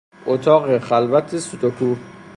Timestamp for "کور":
1.79-1.97